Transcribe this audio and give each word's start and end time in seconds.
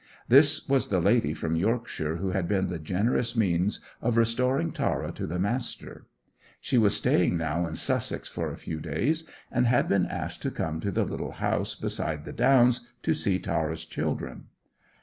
This 0.27 0.67
was 0.67 0.87
the 0.89 0.99
lady 0.99 1.31
from 1.31 1.55
Yorkshire 1.55 2.15
who 2.15 2.31
had 2.31 2.47
been 2.47 2.69
the 2.69 2.79
generous 2.79 3.35
means 3.35 3.81
of 4.01 4.17
restoring 4.17 4.71
Tara 4.71 5.11
to 5.11 5.27
the 5.27 5.37
Master. 5.37 6.07
She 6.59 6.79
was 6.79 6.97
staying 6.97 7.37
now 7.37 7.67
in 7.67 7.75
Sussex 7.75 8.27
for 8.27 8.49
a 8.49 8.57
few 8.57 8.79
days, 8.79 9.29
and 9.51 9.67
had 9.67 9.87
been 9.87 10.07
asked 10.07 10.41
to 10.41 10.49
come 10.49 10.79
to 10.79 10.89
the 10.89 11.05
little 11.05 11.33
house 11.33 11.75
beside 11.75 12.25
the 12.25 12.33
downs 12.33 12.89
to 13.03 13.13
see 13.13 13.37
Tara's 13.37 13.85
children. 13.85 14.45